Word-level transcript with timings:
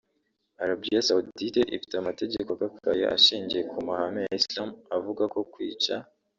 Arabia 0.63 0.99
Saudite 1.07 1.61
ifite 1.75 1.93
amategeko 1.97 2.49
akakaye 2.53 3.03
ashingiye 3.15 3.63
ku 3.71 3.77
mahame 3.87 4.21
ya 4.27 4.37
Islam 4.41 4.69
avuga 4.97 5.23
ko 5.33 5.39
kwica 5.53 5.95